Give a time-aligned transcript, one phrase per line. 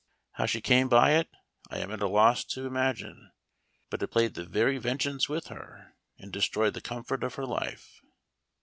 [0.31, 1.29] How she came by it
[1.69, 3.31] I am at a loss to imagine;
[3.91, 8.01] but it played the very vengeance with her, and destroyed the comfort of her life.